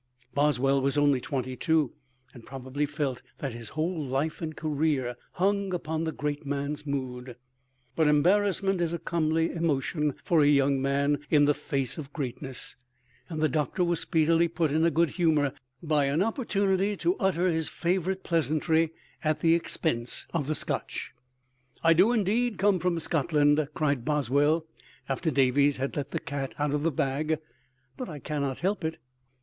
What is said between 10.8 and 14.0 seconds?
man in the face of greatness; and the Doctor was